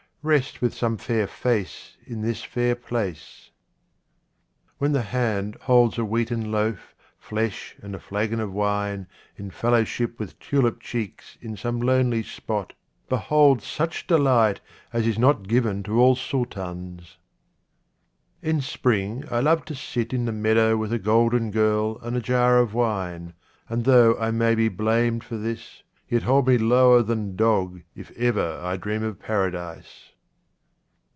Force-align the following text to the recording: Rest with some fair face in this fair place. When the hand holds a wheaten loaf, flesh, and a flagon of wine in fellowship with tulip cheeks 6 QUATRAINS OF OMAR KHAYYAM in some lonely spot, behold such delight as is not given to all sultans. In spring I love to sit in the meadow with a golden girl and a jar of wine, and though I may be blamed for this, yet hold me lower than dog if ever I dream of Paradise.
Rest 0.23 0.61
with 0.61 0.75
some 0.75 0.97
fair 0.97 1.25
face 1.25 1.97
in 2.05 2.21
this 2.21 2.43
fair 2.43 2.75
place. 2.75 3.49
When 4.77 4.91
the 4.91 5.01
hand 5.01 5.57
holds 5.61 5.97
a 5.97 6.05
wheaten 6.05 6.51
loaf, 6.51 6.93
flesh, 7.17 7.75
and 7.81 7.95
a 7.95 7.99
flagon 7.99 8.39
of 8.39 8.53
wine 8.53 9.07
in 9.35 9.49
fellowship 9.49 10.19
with 10.19 10.37
tulip 10.37 10.79
cheeks 10.79 11.39
6 11.41 11.41
QUATRAINS 11.41 11.41
OF 11.41 11.41
OMAR 11.41 11.53
KHAYYAM 11.53 11.53
in 11.53 11.83
some 11.83 11.87
lonely 12.11 12.21
spot, 12.23 12.73
behold 13.09 13.61
such 13.63 14.05
delight 14.05 14.61
as 14.93 15.07
is 15.07 15.17
not 15.17 15.47
given 15.47 15.81
to 15.81 15.99
all 15.99 16.15
sultans. 16.15 17.17
In 18.43 18.61
spring 18.61 19.23
I 19.31 19.39
love 19.39 19.65
to 19.65 19.73
sit 19.73 20.13
in 20.13 20.25
the 20.25 20.31
meadow 20.31 20.77
with 20.77 20.93
a 20.93 20.99
golden 20.99 21.49
girl 21.49 21.97
and 22.03 22.15
a 22.15 22.21
jar 22.21 22.59
of 22.59 22.75
wine, 22.75 23.33
and 23.67 23.85
though 23.85 24.15
I 24.19 24.29
may 24.29 24.53
be 24.53 24.69
blamed 24.69 25.23
for 25.23 25.37
this, 25.37 25.81
yet 26.07 26.21
hold 26.23 26.45
me 26.47 26.57
lower 26.59 27.01
than 27.01 27.35
dog 27.37 27.81
if 27.95 28.11
ever 28.17 28.59
I 28.61 28.75
dream 28.77 29.01
of 29.01 29.17
Paradise. 29.17 30.09